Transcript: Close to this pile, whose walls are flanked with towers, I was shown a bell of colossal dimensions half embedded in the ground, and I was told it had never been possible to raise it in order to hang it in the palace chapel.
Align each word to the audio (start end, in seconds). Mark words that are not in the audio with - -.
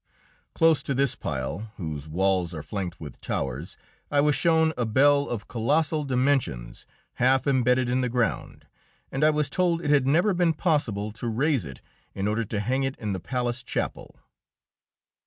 Close 0.55 0.81
to 0.81 0.95
this 0.95 1.13
pile, 1.13 1.71
whose 1.77 2.07
walls 2.07 2.55
are 2.55 2.63
flanked 2.63 2.99
with 2.99 3.21
towers, 3.21 3.77
I 4.09 4.19
was 4.19 4.33
shown 4.33 4.73
a 4.75 4.83
bell 4.83 5.29
of 5.29 5.47
colossal 5.47 6.05
dimensions 6.05 6.87
half 7.21 7.45
embedded 7.45 7.87
in 7.87 8.01
the 8.01 8.09
ground, 8.09 8.65
and 9.11 9.23
I 9.23 9.29
was 9.29 9.47
told 9.47 9.79
it 9.79 9.91
had 9.91 10.07
never 10.07 10.33
been 10.33 10.53
possible 10.55 11.11
to 11.11 11.27
raise 11.27 11.65
it 11.65 11.83
in 12.15 12.27
order 12.27 12.45
to 12.45 12.59
hang 12.61 12.81
it 12.81 12.95
in 12.97 13.13
the 13.13 13.19
palace 13.19 13.61
chapel. 13.61 14.15